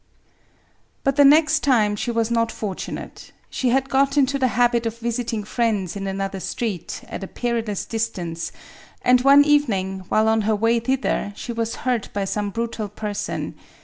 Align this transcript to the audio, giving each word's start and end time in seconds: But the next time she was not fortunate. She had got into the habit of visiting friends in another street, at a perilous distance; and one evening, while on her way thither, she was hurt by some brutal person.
But 1.03 1.15
the 1.15 1.23
next 1.23 1.59
time 1.61 1.95
she 1.95 2.09
was 2.09 2.31
not 2.31 2.51
fortunate. 2.51 3.31
She 3.51 3.69
had 3.69 3.87
got 3.87 4.17
into 4.17 4.39
the 4.39 4.47
habit 4.57 4.87
of 4.87 4.97
visiting 4.97 5.43
friends 5.43 5.95
in 5.95 6.07
another 6.07 6.39
street, 6.39 7.01
at 7.07 7.23
a 7.23 7.27
perilous 7.27 7.85
distance; 7.85 8.51
and 9.03 9.21
one 9.21 9.45
evening, 9.45 9.99
while 10.09 10.27
on 10.27 10.41
her 10.49 10.55
way 10.55 10.79
thither, 10.79 11.33
she 11.35 11.53
was 11.53 11.75
hurt 11.85 12.09
by 12.13 12.25
some 12.25 12.49
brutal 12.49 12.89
person. 12.89 13.53